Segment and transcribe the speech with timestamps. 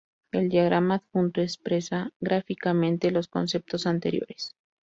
[0.31, 4.55] El diagrama adjunto expresa gráficamente los conceptos anteriores.